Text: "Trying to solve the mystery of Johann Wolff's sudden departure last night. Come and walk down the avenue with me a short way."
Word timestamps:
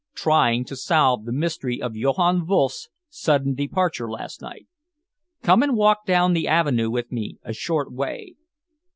"Trying 0.15 0.65
to 0.65 0.75
solve 0.75 1.25
the 1.25 1.31
mystery 1.31 1.79
of 1.79 1.95
Johann 1.95 2.47
Wolff's 2.47 2.89
sudden 3.07 3.53
departure 3.53 4.09
last 4.09 4.41
night. 4.41 4.65
Come 5.43 5.61
and 5.61 5.75
walk 5.77 6.07
down 6.07 6.33
the 6.33 6.47
avenue 6.47 6.89
with 6.89 7.11
me 7.11 7.37
a 7.43 7.53
short 7.53 7.91
way." 7.93 8.33